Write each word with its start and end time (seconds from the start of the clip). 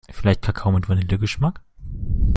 Vielleicht 0.11 0.41
Kakao 0.41 0.71
mit 0.71 0.89
Vanillegeschmack? 0.89 1.61